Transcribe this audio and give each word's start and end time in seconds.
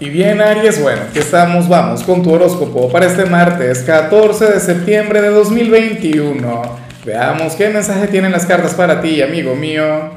Y 0.00 0.10
bien, 0.10 0.40
Aries, 0.40 0.80
bueno, 0.80 1.02
aquí 1.10 1.18
estamos, 1.18 1.68
vamos 1.68 2.04
con 2.04 2.22
tu 2.22 2.32
horóscopo 2.32 2.88
para 2.88 3.06
este 3.06 3.24
martes 3.24 3.80
14 3.80 4.44
de 4.44 4.60
septiembre 4.60 5.20
de 5.20 5.30
2021. 5.30 6.78
Veamos 7.04 7.56
qué 7.56 7.68
mensaje 7.68 8.06
tienen 8.06 8.30
las 8.30 8.46
cartas 8.46 8.74
para 8.74 9.00
ti, 9.00 9.20
amigo 9.22 9.56
mío. 9.56 10.12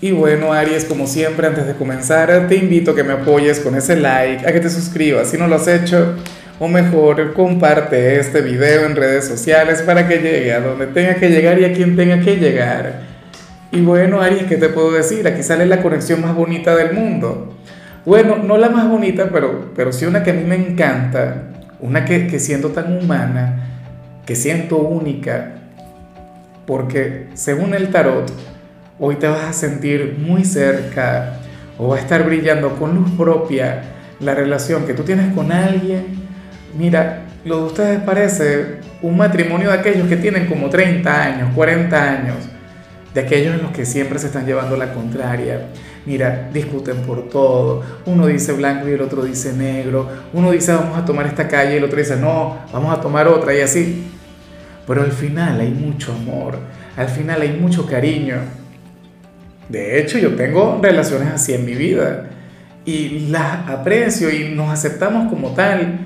Y 0.00 0.12
bueno, 0.12 0.52
Aries, 0.52 0.84
como 0.84 1.08
siempre, 1.08 1.48
antes 1.48 1.66
de 1.66 1.74
comenzar, 1.74 2.46
te 2.46 2.54
invito 2.54 2.92
a 2.92 2.94
que 2.94 3.02
me 3.02 3.14
apoyes 3.14 3.58
con 3.58 3.74
ese 3.74 3.96
like, 3.96 4.46
a 4.46 4.52
que 4.52 4.60
te 4.60 4.70
suscribas 4.70 5.28
si 5.28 5.36
no 5.36 5.48
lo 5.48 5.56
has 5.56 5.66
hecho, 5.66 6.14
o 6.60 6.68
mejor, 6.68 7.32
comparte 7.32 8.20
este 8.20 8.42
video 8.42 8.86
en 8.86 8.94
redes 8.94 9.26
sociales 9.26 9.82
para 9.82 10.06
que 10.06 10.18
llegue 10.18 10.52
a 10.52 10.60
donde 10.60 10.86
tenga 10.86 11.16
que 11.16 11.30
llegar 11.30 11.58
y 11.58 11.64
a 11.64 11.72
quien 11.72 11.96
tenga 11.96 12.20
que 12.20 12.36
llegar. 12.36 13.00
Y 13.72 13.80
bueno, 13.80 14.20
Aries, 14.20 14.44
¿qué 14.44 14.56
te 14.56 14.68
puedo 14.68 14.92
decir? 14.92 15.26
Aquí 15.26 15.42
sale 15.42 15.66
la 15.66 15.82
conexión 15.82 16.20
más 16.20 16.32
bonita 16.32 16.76
del 16.76 16.92
mundo. 16.92 17.50
Bueno, 18.06 18.36
no 18.36 18.58
la 18.58 18.68
más 18.68 18.86
bonita, 18.86 19.30
pero, 19.32 19.72
pero 19.74 19.90
sí 19.90 20.04
una 20.04 20.22
que 20.22 20.32
a 20.32 20.34
mí 20.34 20.44
me 20.44 20.56
encanta, 20.56 21.44
una 21.80 22.04
que, 22.04 22.26
que 22.26 22.38
siento 22.38 22.68
tan 22.68 22.98
humana, 22.98 23.64
que 24.26 24.36
siento 24.36 24.76
única, 24.76 25.52
porque 26.66 27.28
según 27.32 27.72
el 27.72 27.88
tarot, 27.88 28.30
hoy 28.98 29.16
te 29.16 29.26
vas 29.26 29.44
a 29.44 29.52
sentir 29.54 30.18
muy 30.18 30.44
cerca 30.44 31.38
o 31.78 31.88
va 31.88 31.96
a 31.96 32.00
estar 32.00 32.24
brillando 32.26 32.76
con 32.76 32.94
luz 32.94 33.10
propia 33.12 33.82
la 34.20 34.34
relación 34.34 34.84
que 34.84 34.92
tú 34.92 35.02
tienes 35.02 35.32
con 35.34 35.50
alguien. 35.50 36.04
Mira, 36.76 37.22
lo 37.46 37.60
de 37.60 37.64
ustedes 37.64 38.00
parece 38.02 38.80
un 39.00 39.16
matrimonio 39.16 39.70
de 39.70 39.78
aquellos 39.78 40.08
que 40.08 40.16
tienen 40.18 40.46
como 40.46 40.68
30 40.68 41.22
años, 41.22 41.54
40 41.54 42.10
años, 42.10 42.36
de 43.14 43.20
aquellos 43.22 43.54
en 43.54 43.62
los 43.62 43.72
que 43.72 43.86
siempre 43.86 44.18
se 44.18 44.26
están 44.26 44.44
llevando 44.44 44.76
la 44.76 44.92
contraria 44.92 45.68
Mira, 46.06 46.50
discuten 46.52 46.98
por 47.02 47.28
todo. 47.28 47.82
Uno 48.06 48.26
dice 48.26 48.52
blanco 48.52 48.88
y 48.88 48.92
el 48.92 49.00
otro 49.00 49.22
dice 49.24 49.52
negro. 49.54 50.08
Uno 50.32 50.50
dice 50.50 50.72
vamos 50.72 50.98
a 50.98 51.04
tomar 51.04 51.26
esta 51.26 51.48
calle 51.48 51.74
y 51.74 51.76
el 51.78 51.84
otro 51.84 51.98
dice 51.98 52.16
no, 52.16 52.58
vamos 52.72 52.96
a 52.96 53.00
tomar 53.00 53.26
otra 53.26 53.54
y 53.54 53.60
así. 53.60 54.04
Pero 54.86 55.02
al 55.02 55.12
final 55.12 55.60
hay 55.60 55.70
mucho 55.70 56.12
amor, 56.12 56.58
al 56.96 57.08
final 57.08 57.40
hay 57.40 57.52
mucho 57.52 57.86
cariño. 57.86 58.36
De 59.68 59.98
hecho, 59.98 60.18
yo 60.18 60.34
tengo 60.34 60.78
relaciones 60.82 61.28
así 61.28 61.54
en 61.54 61.64
mi 61.64 61.74
vida 61.74 62.26
y 62.84 63.28
las 63.30 63.66
aprecio 63.68 64.30
y 64.30 64.54
nos 64.54 64.70
aceptamos 64.70 65.30
como 65.30 65.54
tal. 65.54 66.00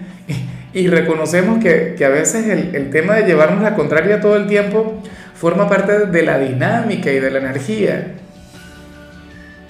Y, 0.74 0.86
reconocemos 0.86 1.58
que, 1.58 1.94
que 1.96 2.04
a 2.04 2.08
veces 2.10 2.46
el, 2.46 2.76
el, 2.76 2.90
tema 2.90 3.16
de 3.16 3.24
llevarnos 3.24 3.62
la 3.62 3.74
contraria 3.74 4.20
todo 4.20 4.36
el 4.36 4.46
tiempo 4.46 5.02
forma 5.34 5.68
parte 5.68 6.06
de 6.06 6.22
la 6.22 6.38
dinámica 6.38 7.10
y 7.10 7.18
de 7.18 7.30
la 7.30 7.38
energía. 7.38 8.14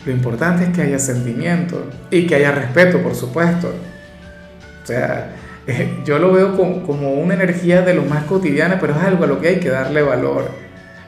Lo 0.08 0.14
importante 0.14 0.64
es 0.64 0.70
que 0.70 0.80
haya 0.80 0.98
sentimiento 0.98 1.86
y 2.10 2.26
que 2.26 2.36
haya 2.36 2.50
respeto, 2.50 3.02
por 3.02 3.14
supuesto. 3.14 3.68
O 4.82 4.86
sea, 4.86 5.32
eh, 5.66 5.98
yo 6.06 6.18
lo 6.18 6.32
veo 6.32 6.56
como, 6.56 7.12
una 7.12 7.34
energía 7.34 7.82
de 7.82 7.92
lo 7.92 8.04
más 8.04 8.24
cotidiana, 8.24 8.78
pero 8.80 8.94
es 8.94 9.02
algo 9.02 9.24
a 9.24 9.26
lo 9.26 9.38
que 9.38 9.48
hay 9.48 9.56
que 9.56 9.68
darle 9.68 10.00
valor. 10.00 10.50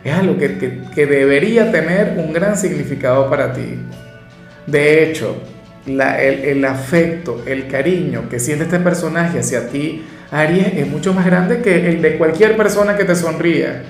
Es 0.05 0.12
algo 0.12 0.37
que, 0.37 0.83
debería 0.95 1.73
tener 1.73 2.19
un 2.19 2.34
gran 2.34 2.59
significado 2.59 3.31
para 3.31 3.55
ti. 3.55 3.79
De 4.67 5.03
hecho, 5.03 5.35
el, 5.87 5.98
el, 5.98 6.62
afecto, 6.67 7.42
el 7.47 7.69
cariño 7.69 8.29
que 8.29 8.39
siente 8.39 8.64
este 8.64 8.81
personaje 8.81 9.39
hacia 9.39 9.69
ti, 9.69 10.05
Aries, 10.31 10.75
es 10.77 10.87
mucho 10.87 11.14
más 11.14 11.25
grande 11.25 11.62
que 11.62 11.89
el 11.89 12.03
de 12.03 12.19
cualquier 12.19 12.55
persona 12.55 12.98
que 12.98 13.05
te 13.05 13.17
sonría. 13.17 13.83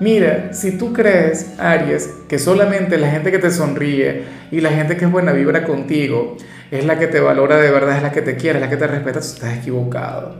Mira, 0.00 0.52
si 0.52 0.78
tú 0.78 0.92
crees, 0.92 1.58
Aries, 1.58 2.08
que 2.28 2.38
solamente 2.38 2.98
la 2.98 3.10
gente 3.10 3.32
que 3.32 3.38
te 3.38 3.50
sonríe 3.50 4.22
y 4.52 4.60
la 4.60 4.70
gente 4.70 4.96
que 4.96 5.06
es 5.06 5.10
buena 5.10 5.32
vibra 5.32 5.64
contigo 5.64 6.36
es 6.70 6.84
la 6.84 6.98
que 6.98 7.08
te 7.08 7.18
valora 7.18 7.56
de 7.56 7.70
verdad, 7.70 7.96
es 7.96 8.02
la 8.02 8.12
que 8.12 8.22
te 8.22 8.36
quiere, 8.36 8.58
es 8.58 8.64
la 8.64 8.70
que 8.70 8.76
te 8.76 8.86
respeta, 8.86 9.18
estás 9.18 9.58
equivocado. 9.58 10.36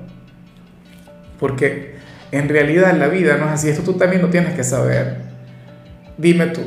Porque 1.41 1.97
en 2.31 2.49
realidad 2.49 2.95
la 2.97 3.09
vida 3.09 3.37
no 3.37 3.47
es 3.47 3.53
así, 3.53 3.69
esto 3.69 3.83
tú 3.83 3.95
también 3.95 4.23
lo 4.23 4.29
tienes 4.29 4.55
que 4.55 4.63
saber. 4.63 5.17
Dime 6.17 6.47
tú, 6.47 6.63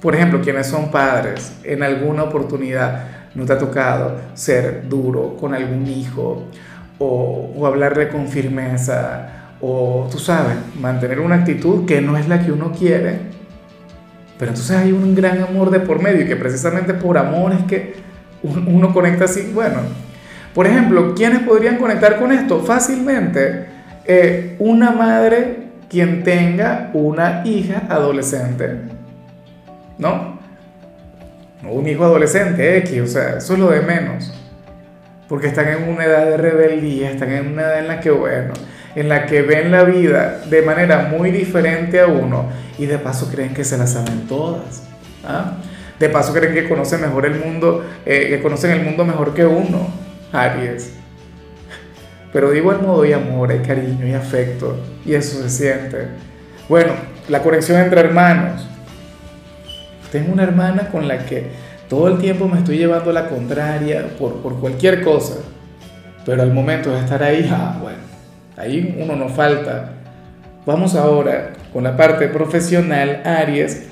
por 0.00 0.16
ejemplo, 0.16 0.40
quienes 0.40 0.66
son 0.66 0.90
padres, 0.90 1.52
en 1.62 1.84
alguna 1.84 2.24
oportunidad 2.24 3.04
no 3.36 3.44
te 3.44 3.52
ha 3.52 3.58
tocado 3.58 4.16
ser 4.34 4.88
duro 4.88 5.36
con 5.36 5.54
algún 5.54 5.86
hijo 5.86 6.48
o, 6.98 7.52
o 7.56 7.66
hablarle 7.68 8.08
con 8.08 8.26
firmeza 8.26 9.41
o 9.62 10.08
tú 10.10 10.18
sabes, 10.18 10.56
mantener 10.78 11.20
una 11.20 11.36
actitud 11.36 11.86
que 11.86 12.00
no 12.00 12.18
es 12.18 12.28
la 12.28 12.44
que 12.44 12.50
uno 12.50 12.72
quiere, 12.72 13.20
pero 14.38 14.50
entonces 14.50 14.76
hay 14.76 14.90
un 14.90 15.14
gran 15.14 15.40
amor 15.40 15.70
de 15.70 15.80
por 15.80 16.02
medio 16.02 16.22
y 16.22 16.26
que 16.26 16.36
precisamente 16.36 16.94
por 16.94 17.16
amor 17.16 17.52
es 17.52 17.64
que 17.64 17.94
uno 18.42 18.92
conecta 18.92 19.26
así. 19.26 19.52
Bueno, 19.54 19.78
por 20.52 20.66
ejemplo, 20.66 21.14
¿quiénes 21.14 21.42
podrían 21.42 21.78
conectar 21.78 22.18
con 22.18 22.32
esto? 22.32 22.60
Fácilmente, 22.60 23.66
eh, 24.04 24.56
una 24.58 24.90
madre 24.90 25.68
quien 25.88 26.24
tenga 26.24 26.90
una 26.92 27.42
hija 27.44 27.84
adolescente, 27.88 28.78
¿no? 29.96 30.32
un 31.70 31.86
hijo 31.86 32.04
adolescente, 32.04 32.78
X, 32.78 33.00
o 33.00 33.06
sea, 33.06 33.38
eso 33.38 33.52
es 33.52 33.58
lo 33.58 33.70
de 33.70 33.82
menos. 33.82 34.34
Porque 35.28 35.46
están 35.46 35.68
en 35.68 35.88
una 35.88 36.04
edad 36.04 36.26
de 36.26 36.36
rebeldía, 36.36 37.10
están 37.10 37.30
en 37.30 37.52
una 37.52 37.62
edad 37.62 37.78
en 37.78 37.88
la 37.88 38.00
que, 38.00 38.10
bueno, 38.10 38.54
en 38.94 39.08
la 39.08 39.26
que 39.26 39.42
ven 39.42 39.70
la 39.70 39.84
vida 39.84 40.42
de 40.48 40.62
manera 40.62 41.08
muy 41.10 41.30
diferente 41.30 42.00
a 42.00 42.06
uno 42.06 42.46
y 42.78 42.86
de 42.86 42.98
paso 42.98 43.30
creen 43.30 43.54
que 43.54 43.64
se 43.64 43.78
la 43.78 43.86
saben 43.86 44.26
todas. 44.26 44.82
¿ah? 45.24 45.58
De 45.98 46.08
paso 46.08 46.32
creen 46.32 46.54
que 46.54 46.68
conocen 46.68 47.00
mejor 47.00 47.26
el 47.26 47.36
mundo, 47.36 47.84
eh, 48.04 48.26
que 48.28 48.42
conocen 48.42 48.72
el 48.72 48.82
mundo 48.82 49.04
mejor 49.04 49.34
que 49.34 49.44
uno, 49.44 49.88
Aries. 50.32 50.94
Pero 52.32 52.50
de 52.50 52.58
igual 52.58 52.82
modo 52.82 53.02
hay 53.02 53.12
amor, 53.12 53.50
hay 53.50 53.60
cariño, 53.60 54.06
y 54.06 54.14
afecto 54.14 54.78
y 55.04 55.14
eso 55.14 55.42
se 55.42 55.50
siente. 55.50 56.08
Bueno, 56.68 56.92
la 57.28 57.42
conexión 57.42 57.80
entre 57.80 58.00
hermanos. 58.00 58.66
Tengo 60.10 60.32
una 60.32 60.42
hermana 60.42 60.88
con 60.90 61.08
la 61.08 61.24
que 61.24 61.50
todo 61.88 62.08
el 62.08 62.18
tiempo 62.18 62.46
me 62.48 62.58
estoy 62.58 62.78
llevando 62.78 63.12
la 63.12 63.28
contraria 63.28 64.08
por, 64.18 64.42
por 64.42 64.60
cualquier 64.60 65.02
cosa. 65.02 65.36
Pero 66.24 66.42
al 66.42 66.52
momento 66.52 66.92
de 66.92 67.00
estar 67.00 67.22
ahí, 67.22 67.50
ah, 67.52 67.78
bueno, 67.80 68.11
Ahí 68.62 68.96
uno 68.96 69.16
no 69.16 69.28
falta. 69.28 69.90
Vamos 70.64 70.94
ahora 70.94 71.50
con 71.72 71.82
la 71.82 71.96
parte 71.96 72.28
profesional, 72.28 73.20
Aries. 73.24 73.88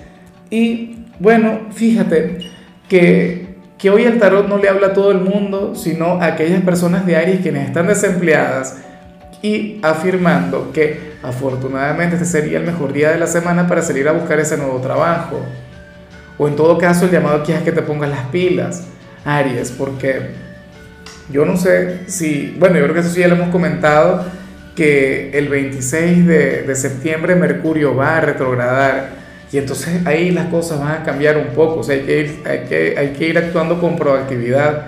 Y 0.49 1.07
bueno, 1.19 1.63
fíjate 1.73 2.39
que, 2.89 3.57
que 3.77 3.91
hoy 3.91 4.05
el 4.05 4.21
tarot 4.21 4.49
no 4.49 4.59
le 4.59 4.69
habla 4.69 4.89
a 4.89 4.93
todo 4.93 5.11
el 5.11 5.23
mundo, 5.23 5.75
sino 5.75 6.23
a 6.23 6.27
aquellas 6.27 6.63
personas 6.63 7.05
de 7.05 7.17
Aries 7.17 7.41
quienes 7.41 7.67
están 7.67 7.89
desempleadas 7.89 8.77
y 9.43 9.81
afirmando 9.83 10.71
que 10.73 11.15
afortunadamente 11.25 12.15
este 12.15 12.27
sería 12.27 12.59
el 12.59 12.65
mejor 12.65 12.93
día 12.93 13.11
de 13.11 13.19
la 13.19 13.27
semana 13.27 13.67
para 13.67 13.83
salir 13.83 14.07
a 14.07 14.13
buscar 14.13 14.39
ese 14.39 14.57
nuevo 14.57 14.79
trabajo. 14.79 15.41
O 16.39 16.47
en 16.47 16.55
todo 16.55 16.79
caso 16.79 17.07
el 17.07 17.11
llamado 17.11 17.39
aquí 17.39 17.51
es 17.51 17.63
que 17.63 17.73
te 17.73 17.83
pongas 17.83 18.09
las 18.09 18.27
pilas, 18.27 18.85
Aries, 19.25 19.73
porque 19.73 20.31
yo 21.29 21.45
no 21.45 21.57
sé 21.57 22.03
si, 22.07 22.55
bueno, 22.57 22.77
yo 22.77 22.85
creo 22.85 22.95
que 22.95 23.01
eso 23.01 23.11
sí 23.11 23.19
ya 23.19 23.27
lo 23.27 23.35
hemos 23.35 23.49
comentado, 23.49 24.25
que 24.81 25.37
el 25.37 25.51
26 25.51 26.27
de, 26.27 26.75
septiembre 26.75 27.35
Mercurio 27.35 27.95
va 27.95 28.17
a 28.17 28.21
retrogradar 28.23 29.11
y 29.53 29.59
entonces 29.59 30.07
ahí 30.07 30.31
las 30.31 30.47
cosas 30.47 30.81
van 30.81 31.03
a 31.03 31.03
cambiar 31.03 31.37
un 31.37 31.49
poco, 31.49 31.81
o 31.81 31.83
sea, 31.83 31.97
hay 31.97 32.01
que 32.01 32.19
ir, 32.19 32.43
hay 32.47 32.59
que, 32.61 32.95
hay 32.97 33.09
que 33.09 33.29
ir 33.29 33.37
actuando 33.37 33.79
con 33.79 33.97
proactividad, 33.97 34.87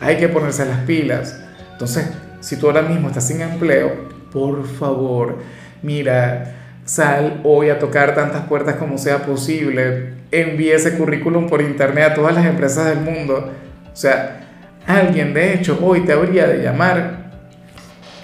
hay 0.00 0.16
que 0.16 0.30
ponerse 0.30 0.64
las 0.64 0.78
pilas. 0.86 1.44
Entonces, 1.72 2.08
si 2.40 2.56
tú 2.56 2.68
ahora 2.68 2.80
mismo 2.80 3.08
estás 3.08 3.28
sin 3.28 3.42
empleo, 3.42 4.08
por 4.32 4.66
favor, 4.66 5.40
mira, 5.82 6.54
sal 6.86 7.42
hoy 7.44 7.68
a 7.68 7.78
tocar 7.78 8.14
tantas 8.14 8.46
puertas 8.46 8.76
como 8.76 8.96
sea 8.96 9.26
posible, 9.26 10.14
envíe 10.30 10.72
ese 10.72 10.96
currículum 10.96 11.50
por 11.50 11.60
internet 11.60 12.12
a 12.12 12.14
todas 12.14 12.34
las 12.34 12.46
empresas 12.46 12.86
del 12.86 13.00
mundo. 13.00 13.52
O 13.92 13.96
sea, 13.96 14.40
alguien 14.86 15.34
de 15.34 15.52
hecho 15.52 15.78
hoy 15.82 16.00
te 16.00 16.14
habría 16.14 16.46
de 16.46 16.62
llamar 16.62 17.23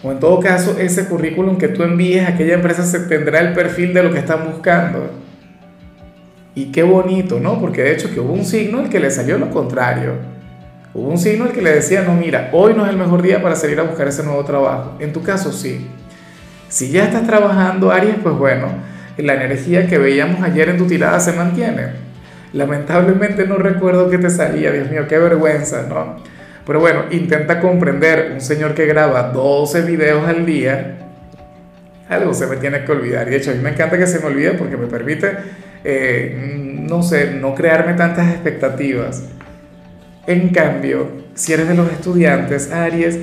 o 0.03 0.11
en 0.13 0.19
todo 0.19 0.41
caso, 0.41 0.77
ese 0.79 1.07
currículum 1.07 1.59
que 1.59 1.69
tú 1.69 1.83
envíes 1.83 2.27
a 2.27 2.31
aquella 2.31 2.55
empresa 2.55 2.83
se 2.85 3.01
tendrá 3.01 3.41
el 3.41 3.53
perfil 3.53 3.93
de 3.93 4.03
lo 4.03 4.13
que 4.13 4.19
están 4.19 4.51
buscando. 4.51 5.11
Y 6.55 6.73
qué 6.73 6.83
bonito, 6.83 7.39
¿no? 7.39 7.61
Porque 7.61 7.83
de 7.83 7.93
hecho 7.93 8.13
que 8.13 8.21
hubo 8.21 8.33
un 8.33 8.45
signo 8.45 8.81
el 8.81 8.89
que 8.89 8.99
le 8.99 9.11
salió 9.11 9.39
lo 9.39 9.51
contrario. 9.51 10.15
Hubo 10.95 11.09
un 11.09 11.19
signo 11.19 11.47
el 11.47 11.53
que 11.53 11.63
le 11.63 11.73
decía, 11.73 12.03
no, 12.03 12.15
mira, 12.15 12.49
hoy 12.53 12.75
no 12.75 12.85
es 12.85 12.91
el 12.91 12.97
mejor 12.97 13.23
día 13.23 13.43
para 13.43 13.55
salir 13.55 13.79
a 13.79 13.85
buscar 13.85 14.09
ese 14.09 14.25
nuevo 14.25 14.43
trabajo. 14.45 14.97
En 14.99 15.13
tu 15.13 15.23
caso, 15.23 15.53
sí. 15.53 15.87
Si 16.69 16.91
ya 16.91 17.05
estás 17.05 17.27
trabajando, 17.27 17.93
Aries, 17.93 18.17
pues 18.23 18.35
bueno, 18.37 18.69
la 19.17 19.35
energía 19.35 19.87
que 19.87 19.99
veíamos 19.99 20.43
ayer 20.43 20.71
en 20.71 20.79
tu 20.79 20.87
tirada 20.87 21.21
se 21.21 21.33
mantiene. 21.33 21.89
Lamentablemente 22.53 23.47
no 23.47 23.57
recuerdo 23.57 24.11
qué 24.11 24.19
te 24.19 24.31
salía, 24.31 24.73
Dios 24.73 24.91
mío, 24.91 25.07
qué 25.09 25.19
vergüenza, 25.19 25.87
¿no? 25.89 26.17
Pero 26.71 26.79
bueno, 26.79 27.07
intenta 27.11 27.59
comprender, 27.59 28.31
un 28.33 28.41
señor 28.41 28.75
que 28.75 28.87
graba 28.87 29.33
12 29.33 29.81
videos 29.81 30.25
al 30.29 30.47
día, 30.47 30.99
algo 32.09 32.33
se 32.33 32.47
me 32.47 32.59
tiene 32.59 32.85
que 32.85 32.93
olvidar. 32.93 33.27
Y 33.27 33.33
de 33.33 33.39
hecho, 33.39 33.51
a 33.51 33.55
mí 33.55 33.61
me 33.61 33.71
encanta 33.71 33.99
que 33.99 34.07
se 34.07 34.21
me 34.21 34.27
olvide 34.27 34.53
porque 34.53 34.77
me 34.77 34.87
permite, 34.87 35.33
eh, 35.83 36.33
no 36.89 37.03
sé, 37.03 37.33
no 37.33 37.57
crearme 37.57 37.95
tantas 37.95 38.31
expectativas. 38.31 39.25
En 40.29 40.51
cambio, 40.51 41.09
si 41.35 41.53
eres 41.53 41.67
de 41.67 41.75
los 41.75 41.91
estudiantes, 41.91 42.71
Aries, 42.71 43.19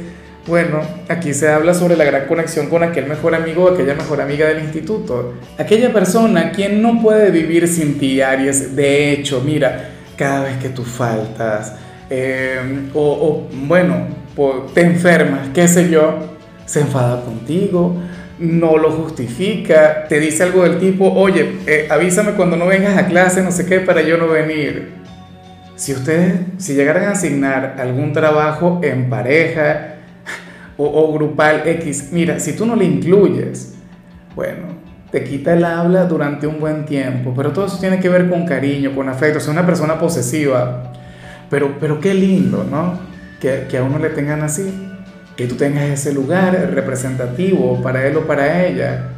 bueno, 0.45 0.81
aquí 1.07 1.33
se 1.33 1.47
habla 1.47 1.73
sobre 1.73 1.95
la 1.95 2.03
gran 2.03 2.25
conexión 2.25 2.67
con 2.67 2.83
aquel 2.83 3.05
mejor 3.05 3.33
amigo 3.33 3.63
o 3.63 3.73
aquella 3.73 3.95
mejor 3.95 4.19
amiga 4.19 4.49
del 4.49 4.59
instituto. 4.59 5.35
Aquella 5.57 5.93
persona 5.93 6.51
quien 6.51 6.81
no 6.81 7.01
puede 7.01 7.31
vivir 7.31 7.69
sin 7.69 7.97
ti, 7.97 8.19
Aries. 8.19 8.75
De 8.75 9.13
hecho, 9.13 9.41
mira, 9.41 9.91
cada 10.17 10.43
vez 10.43 10.57
que 10.57 10.67
tú 10.67 10.83
faltas, 10.83 11.86
eh, 12.09 12.89
o, 12.93 13.47
bueno, 13.65 14.07
te 14.73 14.81
enfermas, 14.81 15.49
qué 15.53 15.67
sé 15.67 15.89
yo, 15.89 16.37
se 16.65 16.81
enfada 16.81 17.23
contigo, 17.23 17.95
no 18.39 18.77
lo 18.77 18.91
justifica, 18.91 20.05
te 20.07 20.19
dice 20.19 20.43
algo 20.43 20.63
del 20.63 20.77
tipo, 20.79 21.11
oye, 21.11 21.57
eh, 21.65 21.87
avísame 21.89 22.33
cuando 22.33 22.55
no 22.55 22.67
vengas 22.67 22.97
a 22.97 23.07
clase, 23.07 23.41
no 23.41 23.51
sé 23.51 23.65
qué, 23.65 23.79
para 23.79 24.01
yo 24.01 24.17
no 24.17 24.27
venir. 24.27 24.95
Si 25.75 25.93
ustedes, 25.93 26.35
si 26.57 26.73
llegaran 26.73 27.05
a 27.05 27.11
asignar 27.11 27.75
algún 27.79 28.13
trabajo 28.13 28.79
en 28.83 29.09
pareja 29.09 29.95
o, 30.75 30.85
o 30.85 31.13
grupal 31.13 31.63
X, 31.65 32.09
mira, 32.11 32.39
si 32.39 32.53
tú 32.53 32.65
no 32.65 32.75
le 32.75 32.85
incluyes, 32.85 33.75
bueno, 34.35 34.77
te 35.11 35.23
quita 35.23 35.53
el 35.53 35.63
habla 35.63 36.05
durante 36.05 36.47
un 36.47 36.59
buen 36.59 36.85
tiempo, 36.85 37.33
pero 37.35 37.51
todo 37.51 37.65
eso 37.65 37.79
tiene 37.79 37.99
que 37.99 38.09
ver 38.09 38.29
con 38.29 38.45
cariño, 38.45 38.93
con 38.93 39.07
afecto, 39.07 39.39
o 39.45 39.51
una 39.51 39.65
persona 39.65 39.97
posesiva. 39.97 40.91
Pero, 41.49 41.77
pero 41.79 41.99
qué 41.99 42.13
lindo, 42.13 42.65
¿no? 42.69 42.99
Que, 43.39 43.67
que 43.69 43.77
a 43.77 43.83
uno 43.83 43.99
le 43.99 44.09
tengan 44.09 44.41
así 44.41 44.87
que 45.37 45.45
tú 45.45 45.55
tengas 45.55 45.83
ese 45.83 46.11
lugar 46.13 46.71
representativo 46.73 47.79
para 47.81 48.05
él 48.07 48.17
o 48.17 48.25
para 48.25 48.65
ella. 48.65 49.09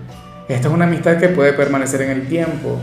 Esta 0.49 0.67
es 0.67 0.73
una 0.73 0.85
amistad 0.85 1.17
que 1.17 1.29
puede 1.29 1.53
permanecer 1.53 2.01
en 2.01 2.11
el 2.11 2.27
tiempo 2.27 2.77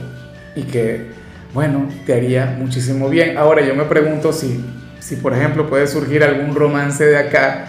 y 0.57 0.63
que, 0.63 1.11
bueno, 1.53 1.87
te 2.07 2.15
haría 2.15 2.57
muchísimo 2.59 3.11
bien. 3.11 3.37
Ahora 3.37 3.61
yo 3.61 3.75
me 3.75 3.85
pregunto 3.85 4.33
si, 4.33 4.65
si 5.01 5.17
por 5.17 5.35
ejemplo, 5.35 5.69
puede 5.69 5.87
surgir 5.87 6.25
algún 6.25 6.55
romance 6.55 7.05
de 7.05 7.19
acá. 7.19 7.67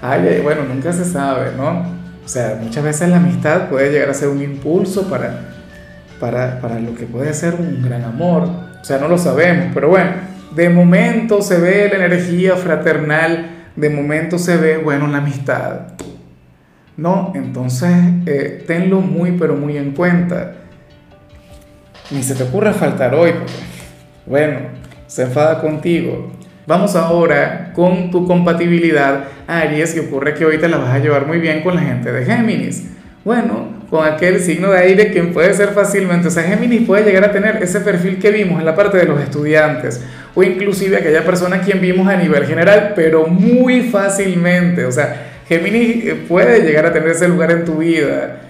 Ay, 0.00 0.40
bueno, 0.42 0.62
nunca 0.62 0.92
se 0.92 1.04
sabe, 1.04 1.50
¿no? 1.56 1.96
O 2.24 2.28
sea, 2.28 2.56
muchas 2.62 2.84
veces 2.84 3.08
la 3.08 3.16
amistad 3.16 3.68
puede 3.68 3.90
llegar 3.90 4.10
a 4.10 4.14
ser 4.14 4.28
un 4.28 4.40
impulso 4.40 5.10
para, 5.10 5.40
para, 6.20 6.60
para 6.60 6.78
lo 6.78 6.94
que 6.94 7.06
puede 7.06 7.34
ser 7.34 7.54
un 7.54 7.82
gran 7.82 8.04
amor. 8.04 8.44
O 8.80 8.84
sea, 8.84 8.98
no 8.98 9.08
lo 9.08 9.18
sabemos, 9.18 9.72
pero 9.74 9.88
bueno, 9.88 10.12
de 10.56 10.70
momento 10.70 11.42
se 11.42 11.60
ve 11.60 11.88
la 11.90 12.06
energía 12.06 12.56
fraternal 12.56 13.50
de 13.76 13.90
momento 13.90 14.38
se 14.38 14.56
ve, 14.56 14.78
bueno, 14.78 15.06
la 15.06 15.18
amistad. 15.18 15.92
No, 16.96 17.32
entonces 17.34 17.92
eh, 18.24 18.64
tenlo 18.66 19.02
muy, 19.02 19.32
pero 19.32 19.54
muy 19.54 19.76
en 19.76 19.92
cuenta. 19.92 20.54
Ni 22.10 22.22
se 22.22 22.34
te 22.34 22.44
ocurra 22.44 22.72
faltar 22.72 23.14
hoy, 23.14 23.32
porque, 23.32 23.52
bueno, 24.24 24.60
se 25.06 25.24
enfada 25.24 25.60
contigo. 25.60 26.32
Vamos 26.66 26.96
ahora 26.96 27.72
con 27.74 28.10
tu 28.10 28.26
compatibilidad, 28.26 29.24
Aries, 29.46 29.94
y 29.94 30.00
ocurre 30.00 30.32
que 30.32 30.46
hoy 30.46 30.58
te 30.58 30.68
la 30.68 30.78
vas 30.78 30.94
a 30.94 30.98
llevar 30.98 31.26
muy 31.26 31.38
bien 31.38 31.62
con 31.62 31.74
la 31.74 31.82
gente 31.82 32.10
de 32.10 32.24
Géminis. 32.24 32.92
Bueno, 33.24 33.65
con 33.90 34.06
aquel 34.06 34.40
signo 34.40 34.72
de 34.72 34.78
aire 34.78 35.12
quien 35.12 35.32
puede 35.32 35.54
ser 35.54 35.68
fácilmente, 35.70 36.28
o 36.28 36.30
sea, 36.30 36.42
Géminis 36.42 36.86
puede 36.86 37.04
llegar 37.04 37.24
a 37.24 37.32
tener 37.32 37.62
ese 37.62 37.80
perfil 37.80 38.18
que 38.18 38.30
vimos 38.30 38.58
en 38.58 38.66
la 38.66 38.74
parte 38.74 38.98
de 38.98 39.04
los 39.04 39.20
estudiantes, 39.20 40.04
o 40.34 40.42
inclusive 40.42 40.96
aquella 40.96 41.24
persona 41.24 41.60
quien 41.60 41.80
vimos 41.80 42.08
a 42.08 42.16
nivel 42.16 42.46
general, 42.46 42.92
pero 42.96 43.26
muy 43.26 43.82
fácilmente, 43.82 44.84
o 44.84 44.92
sea, 44.92 45.34
Géminis 45.48 46.04
eh, 46.04 46.14
puede 46.28 46.62
llegar 46.62 46.86
a 46.86 46.92
tener 46.92 47.10
ese 47.10 47.28
lugar 47.28 47.52
en 47.52 47.64
tu 47.64 47.78
vida. 47.78 48.40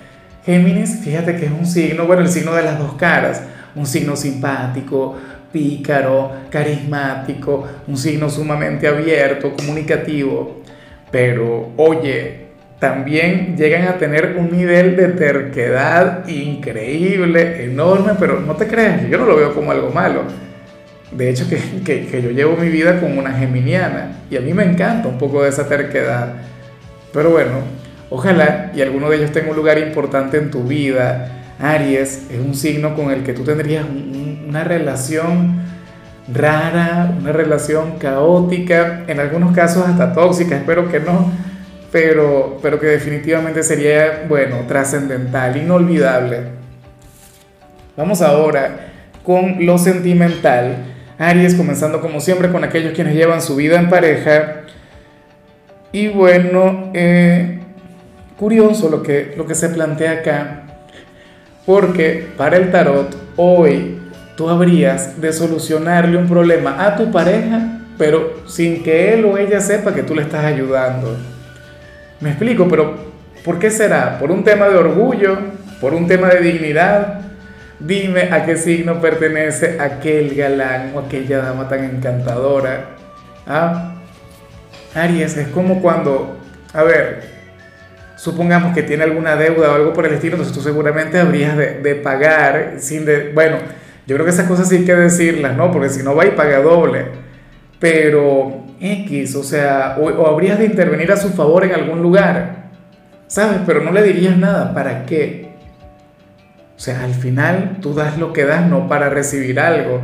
Géminis, 0.45 1.01
fíjate 1.05 1.37
que 1.37 1.47
es 1.47 1.53
un 1.53 1.67
signo, 1.67 2.07
bueno, 2.07 2.23
el 2.23 2.29
signo 2.29 2.55
de 2.55 2.63
las 2.63 2.79
dos 2.79 2.95
caras, 2.95 3.43
un 3.75 3.87
signo 3.87 4.17
simpático, 4.17 5.17
pícaro, 5.53 6.33
carismático, 6.51 7.67
un 7.87 7.97
signo 7.97 8.31
sumamente 8.31 8.87
abierto, 8.89 9.53
comunicativo, 9.55 10.63
pero 11.11 11.73
oye, 11.77 12.46
también 12.79 13.57
llegan 13.57 13.89
a 13.89 13.97
tener 13.97 14.37
un 14.39 14.51
nivel 14.51 14.97
de 14.97 15.09
terquedad 15.09 16.29
increíble, 16.29 17.65
enorme, 17.65 18.13
pero 18.19 18.41
no 18.41 18.55
te 18.55 18.67
creas, 18.67 19.09
yo 19.09 19.17
no 19.17 19.25
lo 19.25 19.37
veo 19.37 19.55
como 19.55 19.73
algo 19.73 19.91
malo. 19.91 20.25
De 21.11 21.31
hecho, 21.31 21.49
que, 21.49 21.59
que, 21.83 22.21
yo 22.21 22.31
llevo 22.31 22.57
mi 22.57 22.69
vida 22.69 23.01
como 23.01 23.19
una 23.19 23.33
geminiana 23.33 24.13
y 24.31 24.37
a 24.37 24.41
mí 24.41 24.53
me 24.53 24.65
encanta 24.65 25.09
un 25.09 25.19
poco 25.19 25.43
de 25.43 25.49
esa 25.49 25.69
terquedad. 25.69 26.35
Pero 27.13 27.31
bueno, 27.31 27.53
ojalá 28.11 28.73
y 28.75 28.83
alguno 28.83 29.09
de 29.09 29.17
ellos 29.17 29.33
tenga 29.33 29.51
un 29.51 29.57
lugar 29.57 29.79
importante 29.79 30.37
en 30.37 30.51
tu 30.51 30.65
vida. 30.65 31.33
Aries 31.59 32.27
es 32.31 32.39
un 32.39 32.55
signo 32.55 32.95
con 32.95 33.11
el 33.11 33.23
que 33.23 33.33
tú 33.33 33.45
tendrías 33.45 33.87
una 34.47 34.65
relación 34.65 35.61
rara, 36.31 37.15
una 37.19 37.33
relación 37.33 37.99
caótica, 37.99 39.05
en 39.07 39.21
algunos 39.21 39.55
casos 39.55 39.87
hasta 39.87 40.13
tóxica, 40.13 40.57
espero 40.57 40.91
que 40.91 41.01
no 41.01 41.31
pero, 41.93 42.59
pero 42.63 42.79
que 42.81 42.87
definitivamente 42.87 43.63
sería, 43.63 44.25
bueno, 44.29 44.65
trascendental, 44.67 45.57
inolvidable. 45.57 46.41
Vamos 47.97 48.21
ahora 48.23 48.91
con 49.25 49.65
lo 49.65 49.79
sentimental. 49.79 50.77
Aries 51.19 51.55
comenzando 51.55 52.01
como 52.01 52.21
siempre 52.21 52.51
con 52.51 52.63
aquellos 52.63 52.93
quienes 52.93 53.15
llevan 53.15 53.41
su 53.41 53.57
vida 53.57 53.79
en 53.79 53.89
pareja. 53.89 54.63
Y 55.93 56.09
bueno, 56.09 56.91
eh, 56.93 57.61
curioso 58.39 58.91
lo 58.91 59.03
que, 59.03 59.35
lo 59.37 59.47
que 59.47 59.55
se 59.55 59.71
plantea 59.71 60.13
acá, 60.13 60.63
porque 61.65 62.29
para 62.37 62.59
el 62.59 62.71
tarot 62.71 63.17
hoy 63.37 63.99
tú 64.37 64.51
habrías 64.51 65.21
de 65.21 65.33
solucionarle 65.33 66.19
un 66.19 66.29
problema 66.29 66.85
a 66.85 66.97
tu 66.97 67.11
pareja, 67.11 67.81
pero 67.97 68.47
sin 68.47 68.83
que 68.83 69.15
él 69.15 69.25
o 69.25 69.39
ella 69.39 69.61
sepa 69.61 69.95
que 69.95 70.03
tú 70.03 70.15
le 70.15 70.23
estás 70.23 70.45
ayudando. 70.45 71.17
Me 72.21 72.31
explico, 72.31 72.67
pero 72.69 72.95
¿por 73.45 73.59
qué 73.59 73.71
será? 73.71 74.19
¿Por 74.19 74.31
un 74.31 74.45
tema 74.45 74.69
de 74.69 74.77
orgullo? 74.77 75.39
¿Por 75.81 75.95
un 75.95 76.07
tema 76.07 76.29
de 76.29 76.41
dignidad? 76.41 77.21
Dime 77.79 78.29
a 78.33 78.45
qué 78.45 78.57
signo 78.57 79.01
pertenece 79.01 79.79
aquel 79.81 80.35
galán 80.35 80.93
o 80.95 81.01
aquella 81.01 81.39
dama 81.39 81.69
tan 81.69 81.85
encantadora. 81.85 82.97
¿Ah? 83.47 83.95
Aries, 84.95 85.37
es 85.37 85.49
como 85.49 85.83
cuando, 85.83 86.39
a 86.73 86.83
ver, 86.83 87.23
supongamos 88.17 88.75
que 88.75 88.83
tiene 88.83 89.05
alguna 89.05 89.37
deuda 89.37 89.73
o 89.73 89.75
algo 89.75 89.93
por 89.93 90.07
el 90.07 90.15
estilo, 90.15 90.37
entonces 90.37 90.57
tú 90.57 90.63
seguramente 90.63 91.19
habrías 91.21 91.57
de, 91.57 91.81
de 91.81 91.95
pagar 91.97 92.77
sin 92.79 93.05
de, 93.05 93.33
bueno, 93.35 93.59
yo 94.07 94.17
creo 94.17 94.25
que 94.25 94.31
esas 94.31 94.49
cosas 94.49 94.69
sí 94.69 94.77
hay 94.77 94.85
que 94.87 94.95
decirlas, 94.95 95.55
¿no? 95.55 95.71
Porque 95.71 95.91
si 95.91 96.03
no 96.03 96.15
va 96.17 96.25
y 96.25 96.31
paga 96.31 96.61
doble 96.61 97.27
pero 97.79 98.66
X, 98.81 99.35
o 99.37 99.43
sea, 99.43 99.97
o, 99.99 100.27
habrías 100.27 100.59
de 100.59 100.67
intervenir 100.67 101.11
a 101.13 101.17
su 101.17 101.31
favor 101.31 101.65
en 101.65 101.73
algún 101.73 102.03
lugar, 102.03 102.71
¿sabes? 103.27 103.59
Pero 103.67 103.81
no 103.81 103.93
le 103.93 104.03
dirías 104.03 104.37
nada, 104.37 104.75
¿para 104.75 105.07
qué? 105.07 105.47
O 106.77 106.79
sea, 106.79 107.05
al 107.05 107.15
final 107.15 107.79
tú 107.81 107.95
das 107.95 108.19
lo 108.19 108.33
que 108.33 108.45
das 108.45 108.67
no 108.67 108.89
para 108.89 109.09
recibir 109.09 109.59
algo. 109.59 110.01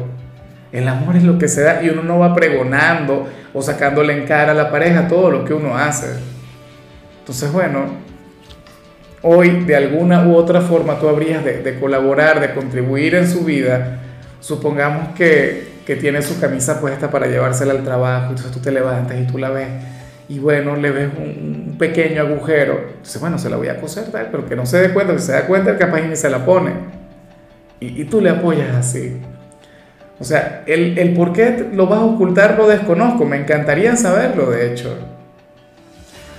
El 0.72 0.88
amor 0.88 1.16
es 1.16 1.22
lo 1.22 1.38
que 1.38 1.48
se 1.48 1.62
da 1.62 1.82
y 1.82 1.90
uno 1.90 2.02
no 2.02 2.18
va 2.18 2.34
pregonando 2.34 3.28
o 3.52 3.60
sacándole 3.60 4.14
en 4.14 4.24
cara 4.24 4.52
a 4.52 4.54
la 4.54 4.70
pareja 4.70 5.06
todo 5.06 5.30
lo 5.30 5.44
que 5.44 5.52
uno 5.52 5.76
hace. 5.76 6.06
Entonces, 7.18 7.52
bueno, 7.52 7.84
hoy 9.20 9.64
de 9.64 9.76
alguna 9.76 10.26
u 10.26 10.34
otra 10.34 10.62
forma 10.62 10.98
tú 10.98 11.08
habrías 11.08 11.44
de, 11.44 11.62
de 11.62 11.78
colaborar, 11.78 12.40
de 12.40 12.54
contribuir 12.54 13.14
en 13.16 13.28
su 13.28 13.44
vida. 13.44 14.00
Supongamos 14.40 15.14
que, 15.14 15.71
que 15.86 15.96
tiene 15.96 16.22
su 16.22 16.40
camisa 16.40 16.80
puesta 16.80 17.10
para 17.10 17.26
llevársela 17.26 17.72
al 17.72 17.84
trabajo, 17.84 18.30
entonces 18.30 18.52
tú 18.52 18.60
te 18.60 18.70
levantas 18.70 19.18
y 19.20 19.26
tú 19.26 19.38
la 19.38 19.50
ves 19.50 19.68
y 20.28 20.38
bueno, 20.38 20.76
le 20.76 20.90
ves 20.90 21.10
un, 21.18 21.76
pequeño 21.78 22.22
agujero, 22.22 22.86
entonces 22.88 23.20
bueno, 23.20 23.38
se 23.38 23.50
la 23.50 23.56
voy 23.56 23.68
a 23.68 23.80
coser 23.80 24.04
tal, 24.10 24.28
pero 24.30 24.46
que 24.46 24.54
no 24.56 24.64
se 24.64 24.78
dé 24.78 24.94
cuenta, 24.94 25.14
que 25.14 25.18
se 25.18 25.32
da 25.32 25.46
cuenta, 25.46 25.76
capaz 25.76 26.00
y 26.00 26.08
ni 26.08 26.16
se 26.16 26.30
la 26.30 26.44
pone. 26.44 26.72
Y, 27.80 28.00
y, 28.00 28.04
tú 28.04 28.20
le 28.20 28.30
apoyas 28.30 28.74
así. 28.74 29.20
O 30.20 30.24
sea, 30.24 30.62
el, 30.66 30.96
el 30.98 31.14
por 31.14 31.32
qué 31.32 31.68
lo 31.74 31.86
vas 31.86 31.98
a 31.98 32.04
ocultar 32.04 32.56
lo 32.56 32.68
desconozco, 32.68 33.24
me 33.24 33.36
encantaría 33.36 33.96
saberlo, 33.96 34.50
de 34.50 34.72
hecho. 34.72 34.96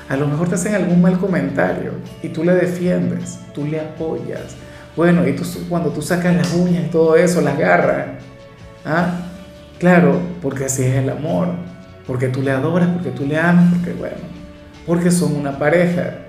A 0.07 0.15
lo 0.15 0.27
mejor 0.27 0.47
te 0.47 0.55
hacen 0.55 0.75
algún 0.75 1.01
mal 1.01 1.19
comentario 1.19 1.91
y 2.21 2.29
tú 2.29 2.43
le 2.43 2.53
defiendes, 2.55 3.39
tú 3.53 3.65
le 3.65 3.79
apoyas. 3.79 4.55
Bueno, 4.95 5.27
y 5.27 5.33
tú, 5.33 5.43
cuando 5.69 5.89
tú 5.89 6.01
sacas 6.01 6.35
las 6.35 6.53
uñas 6.53 6.85
y 6.85 6.89
todo 6.89 7.15
eso, 7.15 7.41
las 7.41 7.57
garras, 7.57 8.07
¿ah? 8.85 9.32
Claro, 9.79 10.19
porque 10.41 10.65
así 10.65 10.83
es 10.83 10.95
el 10.95 11.09
amor, 11.09 11.49
porque 12.07 12.27
tú 12.27 12.41
le 12.41 12.51
adoras, 12.51 12.89
porque 12.89 13.09
tú 13.09 13.25
le 13.25 13.37
amas, 13.37 13.73
porque 13.73 13.93
bueno, 13.93 14.17
porque 14.85 15.11
son 15.11 15.35
una 15.35 15.57
pareja. 15.57 16.19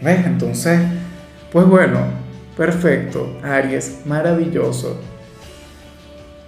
¿Ves? 0.00 0.26
Entonces, 0.26 0.80
pues 1.52 1.66
bueno, 1.66 1.98
perfecto, 2.56 3.38
Aries, 3.42 4.00
maravilloso. 4.04 5.00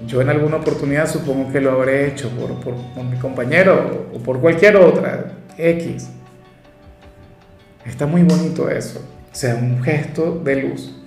Yo 0.06 0.20
en 0.20 0.28
alguna 0.28 0.56
oportunidad 0.56 1.08
supongo 1.08 1.52
que 1.52 1.60
lo 1.60 1.70
habré 1.70 2.08
hecho 2.08 2.28
por, 2.30 2.60
por, 2.60 3.04
mi 3.04 3.16
compañero 3.18 4.08
o 4.12 4.18
por 4.18 4.40
cualquier 4.40 4.76
otra, 4.76 5.32
X. 5.56 6.10
Está 7.86 8.06
muy 8.06 8.22
bonito 8.22 8.68
eso, 8.68 8.98
o 9.32 9.34
sea, 9.34 9.54
un 9.54 9.82
gesto 9.82 10.40
de 10.44 10.56
luz. 10.56 11.03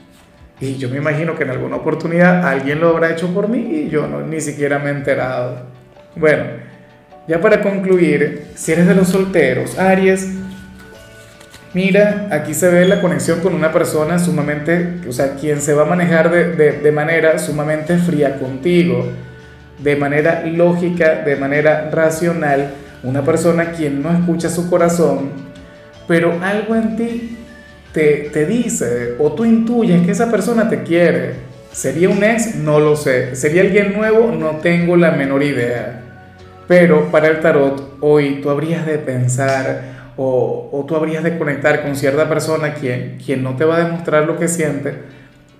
Y 0.59 0.77
yo 0.77 0.89
me 0.89 0.97
imagino 0.97 1.35
que 1.35 1.43
en 1.43 1.51
alguna 1.51 1.75
oportunidad 1.75 2.47
alguien 2.47 2.79
lo 2.79 2.89
habrá 2.89 3.11
hecho 3.11 3.33
por 3.33 3.47
mí 3.47 3.59
y 3.59 3.89
yo 3.89 4.07
no, 4.07 4.21
ni 4.21 4.41
siquiera 4.41 4.79
me 4.79 4.89
he 4.89 4.93
enterado. 4.93 5.67
Bueno, 6.15 6.45
Ya 7.27 7.41
para 7.41 7.61
concluir, 7.61 8.47
si 8.55 8.71
eres 8.71 8.87
de 8.87 8.95
los 8.95 9.09
solteros, 9.09 9.77
Aries, 9.77 10.29
mira, 11.73 12.27
aquí 12.31 12.53
se 12.53 12.69
ve 12.69 12.87
la 12.87 13.01
conexión 13.01 13.41
con 13.41 13.53
una 13.53 13.73
persona 13.73 14.17
sumamente, 14.17 15.01
o 15.07 15.11
sea, 15.11 15.35
quien 15.35 15.59
se 15.59 15.73
va 15.73 15.81
a 15.81 15.85
manejar 15.85 16.31
de, 16.31 16.53
de, 16.53 16.71
de 16.79 16.91
manera 16.93 17.37
sumamente 17.37 17.97
fría 17.97 18.39
contigo, 18.39 19.11
de 19.77 19.95
manera 19.97 20.43
lógica, 20.45 21.15
de 21.15 21.35
manera 21.35 21.89
racional, 21.91 22.71
una 23.03 23.23
persona 23.23 23.71
quien 23.73 24.01
no 24.01 24.09
escucha 24.11 24.49
su 24.49 24.69
corazón, 24.69 25.31
pero 26.07 26.39
algo 26.41 26.75
en 26.75 26.95
ti 26.95 27.36
te, 28.31 28.45
dice 28.45 29.15
o 29.19 29.31
tú 29.31 29.45
intuyes 29.45 30.05
que 30.05 30.11
esa 30.11 30.29
persona 30.29 30.69
te 30.69 30.83
quiere. 30.83 31.47
¿Sería 31.71 32.09
un 32.09 32.23
ex? 32.23 32.55
No 32.55 32.79
lo 32.79 32.95
sé. 32.95 33.35
¿Sería 33.35 33.61
alguien 33.61 33.93
nuevo? 33.93 34.31
No 34.31 34.57
tengo 34.57 34.95
la 34.95 35.11
menor 35.11 35.43
idea. 35.43 36.01
Pero 36.67 37.11
para 37.11 37.27
el 37.27 37.39
tarot, 37.39 37.97
hoy 38.01 38.39
tú 38.41 38.49
habrías 38.49 38.85
de 38.85 38.97
pensar 38.97 40.13
o, 40.17 40.69
o, 40.71 40.85
tú 40.85 40.95
habrías 40.95 41.23
de 41.23 41.37
conectar 41.37 41.83
con 41.83 41.95
cierta 41.95 42.27
persona 42.27 42.73
quien, 42.73 43.17
quien 43.23 43.43
no 43.43 43.55
te 43.55 43.65
va 43.65 43.77
a 43.77 43.85
demostrar 43.85 44.25
lo 44.25 44.37
que 44.37 44.47
siente, 44.47 44.95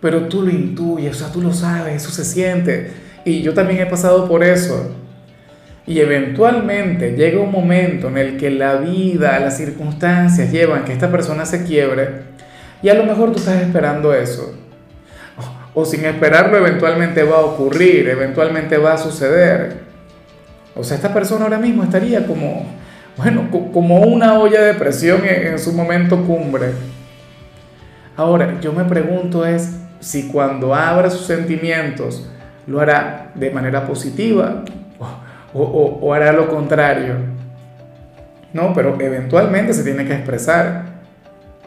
pero 0.02 0.24
tú 0.24 0.42
lo 0.42 0.50
intuyes, 0.50 1.16
o 1.16 1.20
sea, 1.20 1.32
tú 1.32 1.42
lo 1.42 1.54
sabes, 1.54 2.02
eso 2.02 2.12
se 2.12 2.26
siente. 2.26 2.92
Y 3.24 3.44
yo 3.44 3.54
también 3.54 3.82
he 3.82 3.86
pasado 3.86 4.28
por 4.28 4.44
eso. 4.44 4.96
Y 5.88 6.02
eventualmente 6.02 7.16
llega 7.16 7.40
un 7.40 7.52
momento 7.52 8.10
en 8.10 8.18
el 8.18 8.38
que 8.38 8.52
la 8.52 8.76
vida, 8.76 9.40
las 9.40 9.56
circunstancias 9.56 10.52
llevan 10.52 10.84
que 10.84 10.92
esta 10.92 11.10
persona 11.10 11.46
se 11.46 11.64
quiebre 11.64 12.24
y 12.84 12.90
a 12.90 12.94
lo 12.94 13.06
mejor 13.06 13.32
tú 13.32 13.40
estás 13.40 13.62
esperando 13.62 14.14
eso. 14.14 14.54
O, 15.74 15.86
sin 15.86 16.04
esperarlo 16.04 16.58
eventualmente 16.58 17.24
va 17.24 17.38
a 17.38 17.46
ocurrir, 17.46 18.10
eventualmente 18.10 18.78
va 18.78 18.94
a 18.94 18.98
suceder. 18.98 19.78
O 20.76 20.84
sea, 20.84 20.98
esta 20.98 21.14
persona 21.14 21.46
ahora 21.46 21.58
mismo 21.58 21.84
estaría 21.84 22.28
como, 22.28 22.66
bueno, 23.16 23.48
como 23.72 24.02
una 24.02 24.38
olla 24.40 24.62
de 24.62 24.74
presión 24.74 25.24
en, 25.24 25.48
en 25.48 25.60
su 25.60 25.72
momento 25.72 26.22
cumbre. 26.24 26.72
Ahora, 28.18 28.60
yo 28.60 28.74
me 28.74 28.84
pregunto 28.84 29.46
es 29.46 29.70
si 30.02 30.28
cuando 30.28 30.76
abra 30.76 31.10
sus 31.10 31.26
sentimientos 31.26 32.28
lo 32.66 32.82
hará 32.82 33.32
de 33.36 33.52
manera 33.52 33.86
positiva 33.88 34.64
o, 35.54 35.64
o, 35.64 36.14
hará 36.14 36.32
lo 36.32 36.48
contrario. 36.50 37.16
No, 38.54 38.74
pero 38.74 38.98
eventualmente 39.00 39.74
se 39.74 39.84
tiene 39.84 40.06
que 40.06 40.14
expresar. 40.14 40.98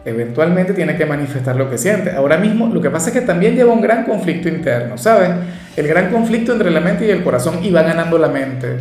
Eventualmente 0.05 0.73
tiene 0.73 0.97
que 0.97 1.05
manifestar 1.05 1.57
lo 1.57 1.69
que 1.69 1.77
siente. 1.77 2.11
Ahora 2.11 2.39
mismo 2.39 2.67
lo 2.69 2.81
que 2.81 2.91
pasa 2.91 3.09
es 3.09 3.15
que 3.15 3.21
también 3.21 3.55
lleva 3.55 3.73
un 3.73 3.83
gran 3.83 4.05
conflicto 4.05 4.49
interno, 4.49 4.97
¿sabes? 4.97 5.31
El 5.77 5.87
gran 5.87 6.11
conflicto 6.11 6.53
entre 6.53 6.71
la 6.71 6.81
mente 6.81 7.07
y 7.07 7.11
el 7.11 7.23
corazón 7.23 7.63
y 7.63 7.71
va 7.71 7.83
ganando 7.83 8.17
la 8.19 8.29
mente. 8.29 8.79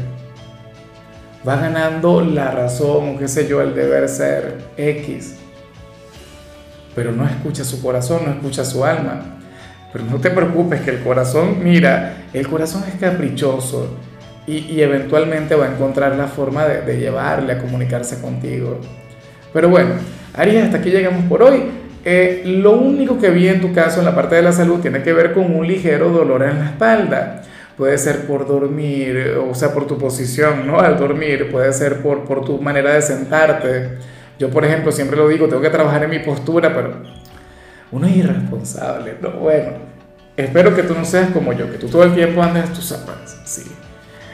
Va 1.47 1.57
ganando 1.57 2.21
la 2.21 2.51
razón, 2.51 3.15
o 3.15 3.19
qué 3.19 3.27
sé 3.27 3.47
yo, 3.47 3.61
el 3.61 3.73
deber 3.73 4.07
ser 4.07 4.57
X. 4.77 5.37
Pero 6.95 7.11
no 7.11 7.25
escucha 7.25 7.63
su 7.63 7.81
corazón, 7.81 8.21
no 8.25 8.31
escucha 8.31 8.63
su 8.65 8.83
alma. 8.83 9.39
Pero 9.91 10.05
no 10.05 10.17
te 10.17 10.29
preocupes 10.29 10.81
que 10.81 10.91
el 10.91 10.99
corazón, 10.99 11.63
mira, 11.63 12.17
el 12.33 12.47
corazón 12.47 12.83
es 12.87 12.99
caprichoso 12.99 13.97
y, 14.49 14.81
eventualmente 14.81 15.55
va 15.55 15.65
a 15.65 15.71
encontrar 15.71 16.15
la 16.15 16.27
forma 16.27 16.65
de, 16.65 16.97
llevarle 16.97 17.53
a 17.53 17.59
comunicarse 17.59 18.19
contigo. 18.19 18.79
Pero 19.53 19.69
bueno, 19.69 19.91
Aries, 20.33 20.65
hasta 20.65 20.77
aquí 20.77 20.89
llegamos 20.89 21.25
por 21.25 21.43
hoy. 21.43 21.63
Eh, 22.03 22.43
lo 22.45 22.71
único 22.71 23.19
que 23.19 23.29
vi 23.29 23.47
en 23.47 23.61
tu 23.61 23.73
caso 23.73 23.99
en 23.99 24.05
la 24.05 24.15
parte 24.15 24.35
de 24.35 24.41
la 24.41 24.51
salud 24.51 24.79
tiene 24.79 25.03
que 25.03 25.13
ver 25.13 25.33
con 25.33 25.53
un 25.53 25.67
ligero 25.67 26.09
dolor 26.09 26.43
en 26.43 26.59
la 26.59 26.65
espalda. 26.65 27.41
Puede 27.77 27.97
ser 27.97 28.25
por 28.25 28.47
dormir, 28.47 29.37
o 29.49 29.53
sea, 29.53 29.73
por 29.73 29.85
tu 29.87 29.97
posición, 29.97 30.67
¿no? 30.67 30.79
Al 30.79 30.97
dormir, 30.97 31.49
puede 31.51 31.71
ser 31.71 32.01
por, 32.01 32.25
por 32.25 32.43
tu 32.43 32.59
manera 32.61 32.93
de 32.93 33.01
sentarte. 33.01 33.97
Yo, 34.37 34.49
por 34.49 34.65
ejemplo, 34.65 34.91
siempre 34.91 35.17
lo 35.17 35.27
digo, 35.27 35.47
tengo 35.47 35.61
que 35.61 35.69
trabajar 35.69 36.03
en 36.03 36.09
mi 36.09 36.19
postura, 36.19 36.73
pero 36.73 37.03
uno 37.91 38.07
es 38.07 38.17
irresponsable, 38.17 39.15
¿no? 39.21 39.31
Bueno, 39.31 39.73
espero 40.35 40.75
que 40.75 40.83
tú 40.83 40.93
no 40.93 41.05
seas 41.05 41.29
como 41.31 41.53
yo, 41.53 41.71
que 41.71 41.77
tú 41.77 41.87
todo 41.87 42.03
el 42.03 42.13
tiempo 42.13 42.41
andes 42.41 42.71
tus 42.73 42.85
zapatos, 42.85 43.37
sí. 43.45 43.63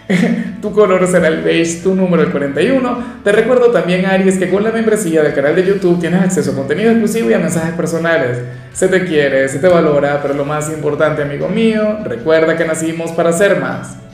tu 0.62 0.72
color 0.72 1.08
será 1.08 1.28
el 1.28 1.42
beige, 1.42 1.82
tu 1.82 1.96
número 1.96 2.24
el 2.24 2.32
41. 2.32 3.22
Te 3.24 3.32
recuerdo 3.32 3.72
también, 3.72 4.06
Aries, 4.06 4.38
que 4.38 4.50
con 4.50 4.64
la 4.64 4.72
membresía 4.72 5.24
del 5.24 5.34
canal 5.34 5.56
de 5.56 5.66
YouTube 5.66 6.00
tienes 6.00 6.22
acceso 6.22 6.52
a 6.52 6.56
contenido 6.56 6.92
exclusivo 6.92 7.30
y 7.30 7.34
a 7.34 7.40
mensajes 7.40 7.74
personales. 7.74 8.40
Se 8.74 8.88
te 8.88 9.06
quiere, 9.06 9.48
se 9.48 9.60
te 9.60 9.68
valora, 9.68 10.22
pero 10.22 10.34
lo 10.34 10.46
más 10.46 10.70
importante, 10.72 11.24
amigo 11.24 11.48
mío, 11.50 12.00
recuerda 12.04 12.56
que 12.56 12.66
nacimos 12.66 13.12
para 13.12 13.34
ser 13.34 13.60
más. 13.60 14.05